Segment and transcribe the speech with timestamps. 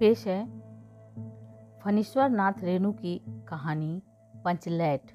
[0.00, 0.44] पेश है।
[1.84, 4.02] फनीश्वर नाथ रेणु की कहानी
[4.44, 5.12] पंचलैट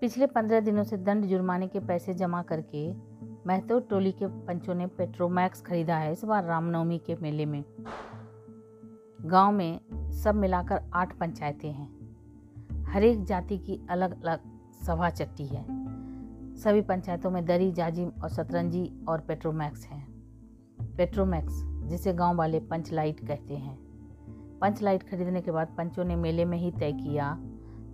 [0.00, 2.92] पिछले पंद्रह दिनों से दंड जुर्माने के पैसे जमा करके
[3.46, 7.64] महतो टोली के पंचों ने पेट्रोमैक्स खरीदा है इस बार रामनवमी के मेले में।
[9.20, 9.80] गाँव में
[10.12, 14.40] सब मिलाकर आठ पंचायतें हैं। हर एक जाति की अलग अलग
[14.86, 15.64] सभा चट्टी है।
[16.56, 20.06] सभी पंचायतों में दरी, जाजिम और सतरंजी और पेट्रोमैक्स हैं।
[20.96, 23.78] पेट्रोमैक्स जिसे गाँव वाले पंच लाइट कहते हैं।
[24.60, 27.38] पंच लाइट खरीदने के बाद पंचों ने मेले में ही तय किया,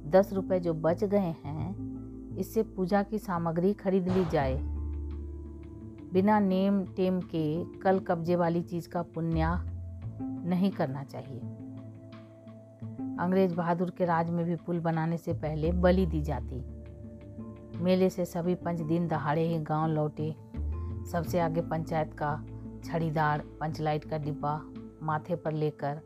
[0.06, 4.60] दस रुपये जो बच गए हैं, इससे पूजा की सामग्री खरीद ली जाए।
[6.12, 9.46] बिना नेम टेम के कल कब्जे वाली चीज़ का पुण्य
[10.48, 11.40] नहीं करना चाहिए।
[13.20, 16.64] अंग्रेज़ बहादुर के राज में भी पुल बनाने से पहले बलि दी जाती।
[17.82, 20.36] मेले से सभी पंच दिन दहाड़े ही गाँव लौटे।
[21.12, 22.44] सबसे आगे पंचायत का
[22.84, 24.60] छड़ीदार, पंचलाइट का डिब्बा
[25.02, 26.00] माथे पर लेकर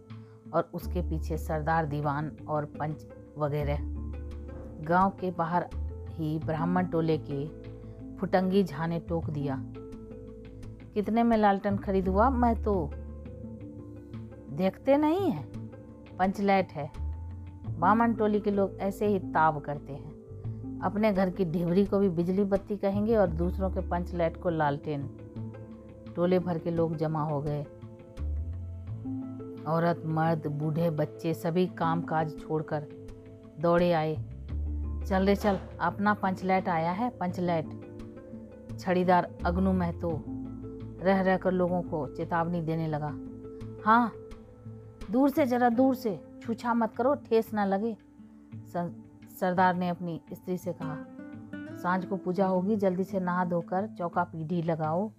[0.54, 3.06] और उसके पीछे सरदार दीवान और पंच
[3.38, 3.78] वगैरह।
[4.84, 5.66] गाँव के बाहर
[6.10, 7.46] ही ब्राह्मण टोले के
[8.16, 9.64] फुटंगी झा ने टोक दिया।
[10.94, 12.90] कितने में लालटन खरीद हुआ मैं तो
[14.52, 15.44] देखते नहीं है।
[16.18, 16.90] पंचलैट है।
[17.78, 22.08] बामन टोली के लोग ऐसे ही ताब करते हैं। अपने घर की ढिबरी को भी
[22.08, 25.02] बिजली बत्ती कहेंगे और दूसरों के पंचलाइट को लालटेन।
[26.16, 27.62] टोले भर के लोग जमा हो गए।
[29.64, 32.86] औरत, मर्द, बूढ़े, बच्चे सभी काम काज छोड़कर
[33.60, 34.16] दौड़े आए।
[35.06, 40.10] चल रे चल, अपना पंचलैट आया है, पंचलैट। छड़ीदार अग्नु महतो
[41.02, 43.12] रह रह कर लोगों को चेतावनी देने लगा।
[43.84, 44.12] हाँ
[45.10, 47.96] दूर से, जरा दूर से, छूछा मत करो, ठेस ना लगे
[49.40, 50.96] सरदार ने अपनी स्त्री से कहा।
[51.76, 55.10] साँझ को पूजा होगी, जल्दी से नहा धोकर चौका पीढ़ी लगाओ।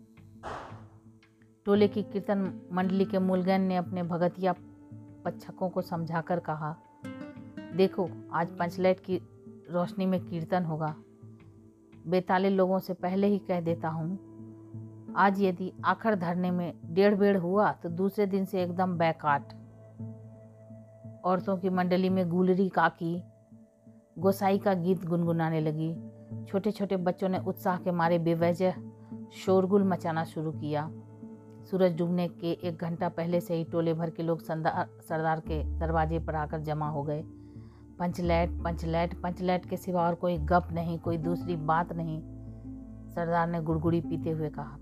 [1.66, 2.40] टोले की कीर्तन
[2.74, 4.54] मंडली के मूलगन ने अपने भगतिया
[5.26, 6.76] पच्छकों को समझाकर कहा,
[7.76, 9.16] देखो, आज पंचलैट की
[9.72, 10.94] रोशनी में कीर्तन होगा।
[12.08, 17.38] बेताले लोगों से पहले ही कह देता हूँ, आज यदि आखिर धरने में डेढ़ बेड़
[17.38, 19.54] हुआ तो दूसरे दिन से एकदम बैकाट।
[21.24, 23.22] औरतों की मंडली में गुलरी काकी,
[24.20, 25.94] गोसाई का गीत गुनगुनाने लगी।
[26.46, 28.76] छोटे छोटे बच्चों ने उत्साह के मारे बेवजह
[29.36, 30.90] शोरगुल मचाना शुरू किया।
[31.72, 36.20] सूरज डूबने के एक घंटा पहले से ही टोले भर के लोग सरदार के दरवाजे
[36.20, 37.24] पर आकर जमा हो गए।
[38.00, 42.22] पंचलैट पंचलैट पंचलैट के सिवा और कोई गप नहीं, कोई दूसरी बात नहीं,
[43.10, 44.78] सरदार ने गुड़गुड़ी पीते हुए कहा।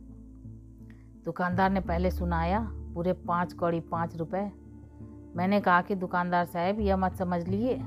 [1.25, 2.59] दुकानदार ने पहले सुनाया,
[2.93, 4.51] पूरे पाँच कौड़ी पाँच रुपए।
[5.35, 7.77] मैंने कहा कि दुकानदार साहब, यह मत समझ लिए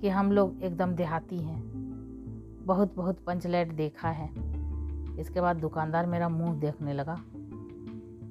[0.00, 1.60] कि हम लोग एकदम देहाती हैं।
[2.66, 4.30] बहुत बहुत पंचलैट देखा है।
[5.20, 7.20] इसके बाद दुकानदार मेरा मुँह देखने लगा।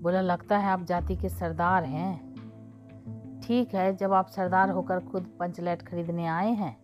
[0.01, 5.28] बोला, लगता है आप जाति के सरदार हैं। ठीक है, जब आप सरदार होकर खुद
[5.39, 6.78] पंचलैट खरीदने आए हैं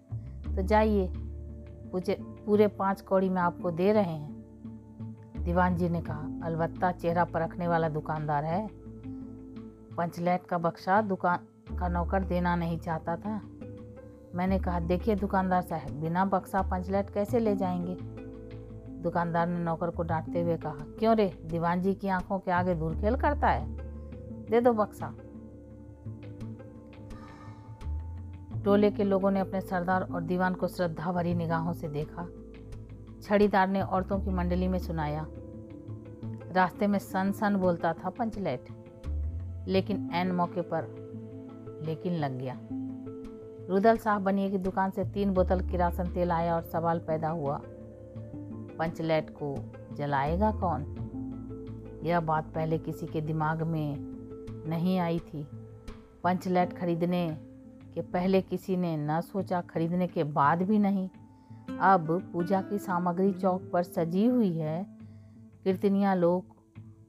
[0.55, 1.11] तो जाइए
[1.91, 7.23] पूछे पूरे पाँच कौड़ी में आपको दे रहे हैं। दीवान जी ने कहा, अलबत्ता, चेहरा
[7.23, 8.67] परखने वाला दुकानदार है।
[9.97, 13.41] पंचलैट का बक्सा दुकान, का नौकर देना नहीं चाहता था।
[14.35, 18.16] मैंने कहा, देखिए दुकानदार साहब, बिना बक्सा पंचलैट कैसे ले जाएँगे?
[19.02, 21.31] दुकानदार ने नौकर को डांटते हुए कहा, क्यों रे?
[21.46, 23.66] दीवान जी की आँखों के आगे दूर खेल करता है।
[24.50, 25.13] दे दो बक्सा।
[28.66, 32.28] टोले के लोगों ने अपने सरदार और दीवान को श्रद्धा भरी निगाहों से देखा।
[33.22, 35.25] छड़ीदार ने औरतों की मंडली में सुनाया।
[36.52, 38.68] रास्ते में सन सन बोलता था पंचलैट,
[39.68, 40.84] लेकिन एन मौके पर
[41.86, 42.57] लेकिन लग गया।
[43.69, 47.62] रुदल साहब बनिए की दुकान से तीन बोतल किरासन तेल आया और सवाल पैदा हुआ।
[48.79, 49.55] पंचलैट को
[49.95, 50.81] जलाएगा कौन?
[52.03, 53.97] यह बात पहले किसी के दिमाग में
[54.69, 55.47] नहीं आई थी।
[56.23, 57.38] पंचलैट खरीदने
[57.93, 61.09] के पहले किसी ने न सोचा, खरीदने के बाद भी नहीं।
[61.79, 64.88] अब पूजा की सामग्री चौक पर सजी हुई है।
[65.63, 66.45] कीर्तनिया लोग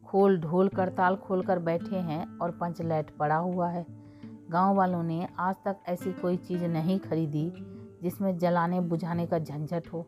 [0.06, 3.86] खोल ढोल करताल खोल कर बैठे हैं और पंचलैट पड़ा हुआ है।
[4.50, 7.52] गाँव वालों ने आज तक ऐसी कोई चीज़ नहीं खरीदी
[8.02, 10.06] जिसमें जलाने बुझाने का झंझट हो।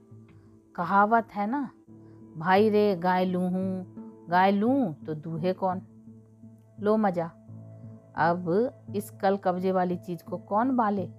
[0.80, 1.70] कहावत है ना?
[2.38, 3.86] भाई रे, गाय लू हूँ,
[4.30, 5.82] गाय लूँ तो दूहे कौन?
[6.80, 7.24] लो मज़ा।
[8.16, 11.10] अब इस कल कब्जे वाली चीज़ को कौन बाले?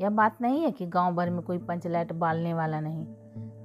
[0.00, 3.06] यह बात नहीं है कि गाँव भर में कोई पंचलैट बालने वाला नहीं।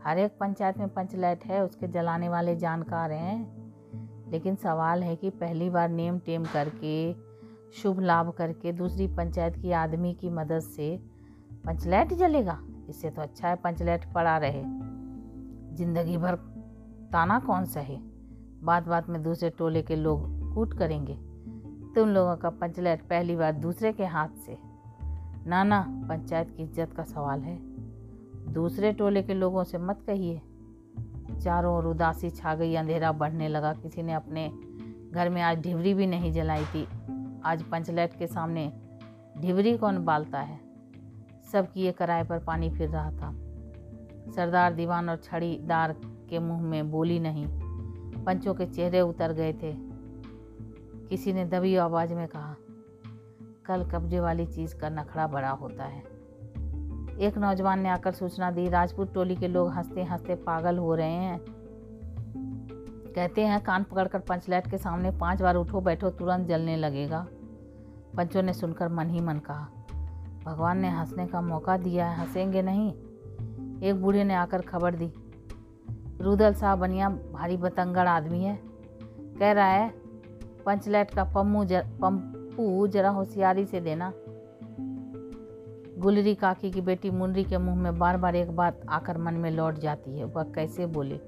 [0.04, 3.62] हर एक पंचायत में पंचलैट है, उसके जलाने वाले जानकार हैं।
[4.32, 7.14] लेकिन सवाल है कि पहली बार नेम टेम करके,
[7.72, 11.00] शुभ लाभ करके दूसरी पंचायत की आदमी की मदद से
[11.66, 12.60] पंचलैट जलेगा?
[12.90, 14.81] इससे तो अच्छा है पंचलैट पड़ा रहे।
[15.82, 16.36] ज़िंदगी भर
[17.12, 17.98] ताना कौन सा है?
[18.64, 21.14] बात बात में दूसरे टोले के लोग कूट करेंगे।
[21.96, 24.58] तुम लोगों का पंचलैट पहली बार दूसरे के हाथ से।
[25.48, 27.58] ना ना पंचायत की इज़्ज़त का सवाल है।
[28.54, 30.42] दूसरे टोले के लोगों से मत कहिए।
[31.42, 34.50] चारों ओर उदासी छा गई, अंधेरा बढ़ने लगा। किसी ने अपने
[35.12, 36.88] घर में आज ढिवरी भी नहीं जलाई थी।
[37.46, 38.72] आज पंचलैट के सामने
[39.38, 40.60] ढिवरी कौन बालता है?
[41.52, 43.51] सब किए कराए पर पानी फिर रहा था।
[44.36, 45.96] सरदार दीवान और छड़ीदार
[46.30, 47.48] के मुँह में बोली नहीं।
[48.24, 49.74] पंचों के चेहरे उतर गए थे।
[51.08, 52.56] किसी ने दबी आवाज़ में कहा,
[53.66, 56.00] कल कब्जे वाली चीज़ का नखड़ा बड़ा होता है।
[57.20, 61.12] एक नौजवान ने आकर सूचना दी, राजपूत टोली के लोग हँसते हँसते पागल हो रहे
[61.12, 61.40] हैं।
[63.16, 67.28] कहते हैं, कान पकड़कर पंचलैट के सामने पाँच बार उठो, बैठो, तुरंत जलने लगेगा।
[68.18, 69.68] पंचों ने सुनकर मन ही मन कहा,
[70.46, 72.94] भगवान ने हंसने का मौका दिया है, हंसेंगे नहीं।
[73.84, 75.14] एक बूढ़े ने आकर खबर दी।
[76.22, 78.60] रुदल साहब बनिया भारी बतंगड़ आदमी है।
[79.40, 79.90] कह रहा है
[80.66, 84.14] पंचलैट का पम्मू जर, पम्पू जरा होशियारी से देना।
[85.98, 89.52] गुलरी काकी की बेटी मुनरी के मुँह में बार बार एक बात आकर मन में
[89.52, 91.20] लौट जाती है। वह कैसे बोले?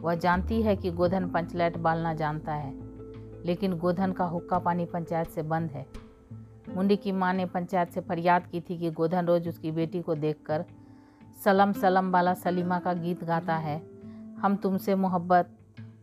[0.00, 2.74] वह जानती है कि गोधन पंचलैट बालना जानता है
[3.44, 5.86] लेकिन गोधन का हुक्का पानी पंचायत से बंद है।
[6.74, 10.14] मुंडी की माँ ने पंचायत से फरियाद की थी कि गोधन रोज उसकी बेटी को
[10.14, 10.64] देखकर
[11.44, 13.82] सलम सलम वाला सलीमा का गीत गाता है।
[14.40, 15.50] हम तुमसे मोहब्बत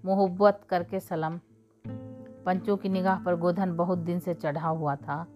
[0.06, 1.40] मोहब्बत करके सलम।
[2.46, 5.28] पंचों की निगाह पर गोधन बहुत दिन से चढ़ा हुआ था।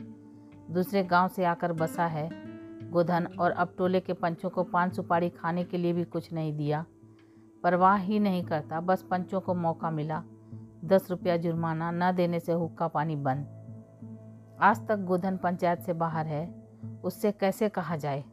[0.72, 2.30] दूसरे गाँव से आकर बसा है।
[2.90, 6.58] गोधन और अब टोले के पंचों को पान सुपारी खाने के लिए भी कुछ नहीं
[6.58, 6.86] दिया।
[7.64, 10.24] परवाह ही नहीं करता, बस पंचों को मौका मिला।
[10.86, 13.48] दस रुपया जुर्माना, न देने से हुक्का पानी बंद।
[14.62, 16.64] आज तक गोधन पंचायत से बाहर है।
[17.04, 18.24] उससे कैसे कहा जाए?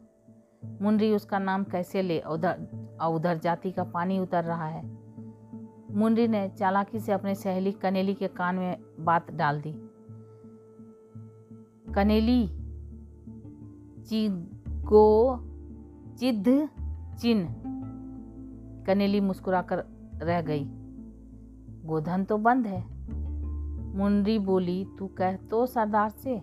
[0.65, 2.19] मुंडरी उसका नाम कैसे ले?
[2.19, 2.67] उधर
[3.01, 4.97] और उधर जाति का पानी उतर रहा है।
[5.91, 9.71] मुंडरी ने चालाकी से अपने सहेली कनेली के कान में बात डाल दी।
[11.93, 12.47] कनेली,
[14.03, 15.37] चिगो
[16.19, 16.69] चिद
[17.19, 17.47] चिन।
[18.87, 19.85] कनेली मुस्कुराकर
[20.23, 20.65] रह गई।
[21.85, 22.81] गोधन तो बंद है।
[23.97, 26.41] मुंडरी बोली, तू कह तो सरदार से?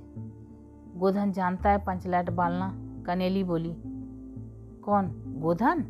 [0.97, 3.77] गोधन जानता है पंचलैट बालना। कनेली बोली
[4.87, 5.07] कौन?
[5.27, 5.85] गोधन?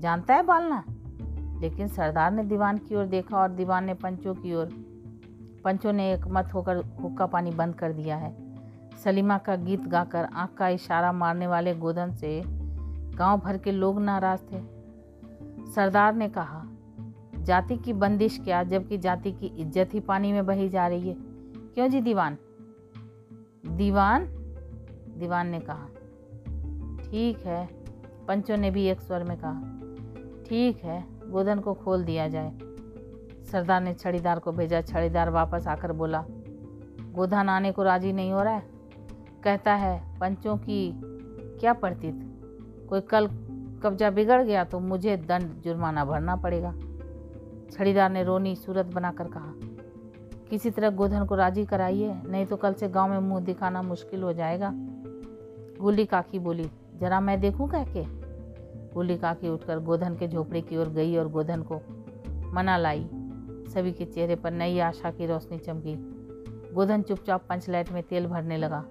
[0.00, 0.84] जानता है बालना?
[1.60, 4.66] लेकिन सरदार ने दीवान की ओर देखा और दीवान ने पंचों की ओर
[5.64, 8.34] पंचों ने एक मत होकर हुक्का पानी बंद कर दिया है।
[9.04, 12.42] सलीमा का गीत गाकर आँख का इशारा मारने वाले गोधन से
[13.16, 14.62] गाँव भर के लोग नाराज़ थे।
[15.72, 16.66] सरदार ने कहा,
[17.38, 21.16] जाति की बंदिश क्या, जबकि जाति की इज़्ज़त ही पानी में बही जा रही है?
[21.74, 22.38] क्यों जी दीवान?
[23.66, 24.26] दीवान?
[25.18, 25.86] दीवान ने कहा,
[27.02, 27.77] ठीक है
[28.28, 29.60] पंचों ने भी एक स्वर में कहा,
[30.48, 32.50] ठीक है गोधन को खोल दिया जाए।
[33.52, 36.24] सरदार ने छड़ीदार को भेजा। छड़ीदार वापस आकर बोला
[37.14, 38.62] गोधन आने को राज़ी नहीं हो रहा है?
[39.44, 40.92] कहता है, पंचों की
[41.60, 42.10] क्या पड़ती
[42.88, 43.26] कोई कल
[43.82, 46.72] कब्जा बिगड़ गया तो मुझे दंड जुर्माना भरना पड़ेगा।
[47.72, 49.52] छड़ीदार ने रोनी सूरत बनाकर कहा,
[50.50, 54.22] किसी तरह गोधन को राज़ी कराइए, नहीं तो कल से गाँव में मुँह दिखाना मुश्किल
[54.22, 54.72] हो जाएगा।
[55.80, 58.17] गुल्ली काकी बोली, जरा मैं देखूँ कह के?
[58.98, 61.76] गुल्ली काकी उठकर गोधन के झोपड़े की ओर गई और गोधन को
[62.52, 63.08] मना लाई।
[63.72, 65.94] सभी के चेहरे पर नई आशा की रोशनी चमकी।
[66.74, 68.84] गोधन चुपचाप पंचलाइट में तेल भरने लगा।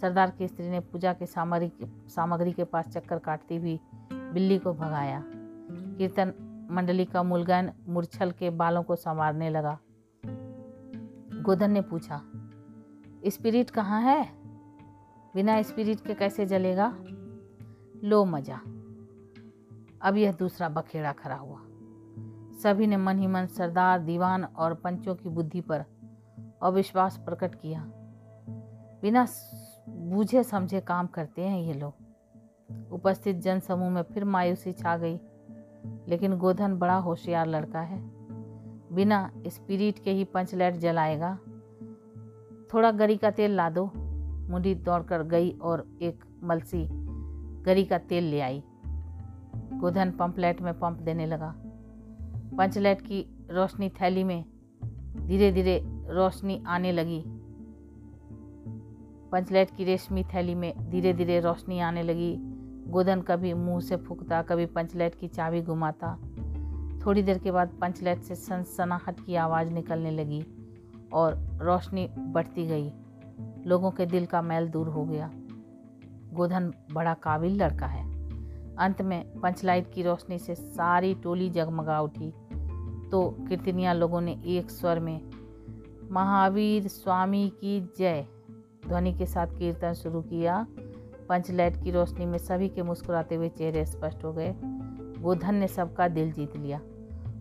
[0.00, 1.70] सरदार की स्त्री ने पूजा के सामग्री
[2.08, 3.78] सामग्री के पास चक्कर काटती हुई
[4.12, 6.32] बिल्ली को भगाया। कीर्तन
[6.70, 9.78] मंडली का मुलगन मुरछल के बालों को संवारने लगा।
[11.42, 12.20] गोधन ने पूछा,
[13.26, 14.28] स्पिरिट कहाँ है?
[15.34, 16.94] बिना स्पिरिट के कैसे जलेगा?
[18.04, 18.60] लो मज़ा
[20.02, 21.58] अब यह दूसरा बखेड़ा खड़ा हुआ।
[22.62, 25.84] सभी ने मन ही मन सरदार, दीवान और पंचों की बुद्धि पर
[26.62, 27.84] अविश्वास प्रकट किया।
[29.02, 29.26] बिना
[29.88, 31.94] बूझे समझे काम करते हैं ये लोग।
[32.92, 35.20] उपस्थित जन समूह में फिर मायूसी छा गई,
[36.08, 38.02] लेकिन गोधन बड़ा होशियार लड़का है।
[38.92, 41.38] बिना स्पिरिट के ही पंचलैट जलाएगा।
[42.74, 43.90] थोड़ा गरी का तेल ला दो।
[44.50, 46.88] मुंडी दौड़कर गई और एक मलसी
[47.62, 48.64] गरी का तेल ले आई।
[49.82, 51.54] गोधन पंपलेट में पंप देने लगा।
[52.58, 54.44] पंचलैट की रोशनी थैली में
[55.16, 57.24] धीरे धीरे रोशनी आने लगी।
[59.32, 62.36] पंचलेट की रेशमी थैली में धीरे धीरे रोशनी आने लगी।
[62.90, 66.18] गोधन कभी मुँह से फूकता, कभी पंचलेट की चाबी घुमाता।
[67.06, 70.46] थोड़ी देर के बाद पंचलेट से सनसनाहट की आवाज़ निकलने लगी
[71.12, 72.92] और रोशनी बढ़ती गई।
[73.66, 75.30] लोगों के दिल का मैल दूर हो गया।
[76.32, 78.11] गोधन बड़ा काबिल लड़का है।
[78.78, 82.30] अंत में पंचलाइट की रोशनी से सारी टोली जगमगा उठी।
[83.10, 85.30] तो कीर्तनिया लोगों ने एक स्वर में,
[86.10, 88.26] महावीर स्वामी की जय।
[88.88, 90.66] ध्वनि के साथ कीर्तन शुरू किया।
[91.28, 94.54] पंचलाइट की रोशनी में सभी के मुस्कुराते हुए चेहरे स्पष्ट हो गए।
[95.20, 96.80] गोधन ने सबका दिल जीत लिया।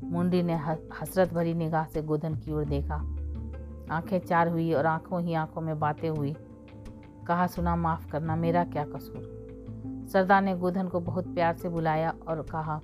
[0.04, 0.54] मुंडी ने
[1.02, 2.96] हसरत भरी निगाह से गोधन की ओर देखा।
[3.92, 6.36] आँखें चार हुई और आँखों ही आँखों में बातें हुई।
[7.28, 9.41] कहा सुना, माफ़ करना, मेरा क्या कसूर?
[10.14, 12.80] सरदार ने गोधन को बहुत प्यार से बुलाया और कहा,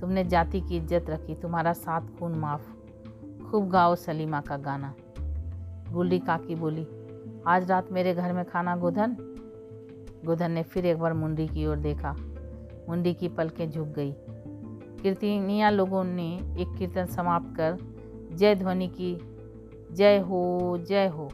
[0.00, 2.70] तुमने जाति की इज़्ज़त रखी, तुम्हारा सात खून माफ़।
[3.50, 4.94] खूब गाओ सलीमा का गाना।
[5.92, 6.86] गुल्ली काकी बोली,
[7.46, 9.16] आज रात मेरे घर में खाना गोधन?
[10.24, 12.14] गोधन ने फिर एक बार मुंडी की ओर देखा।
[12.88, 14.14] मुंडी की पलकें झुक गई।
[15.02, 16.28] कीर्तनिया लोगों ने
[16.58, 17.76] एक कीर्तन समाप्त कर,
[18.32, 19.14] जय ध्वनि की,
[19.92, 21.30] जय हो जय हो।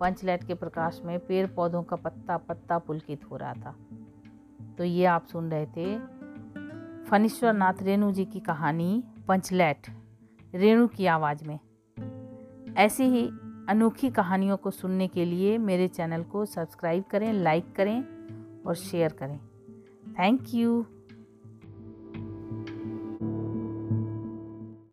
[0.00, 3.74] पंचलैट के प्रकाश में पेड़ पौधों का पत्ता पत्ता पुलकित हो रहा था।
[4.78, 5.98] तो ये आप सुन रहे थे
[7.04, 9.86] फनीश्वर नाथ रेणु जी की कहानी पंचलैट,
[10.54, 11.58] रेणु की आवाज़ में।
[12.76, 13.26] ऐसी ही
[13.68, 18.02] अनोखी कहानियों को सुनने के लिए मेरे चैनल को सब्सक्राइब करें, लाइक करें
[18.62, 19.38] और शेयर करें।
[20.12, 20.86] Thank you.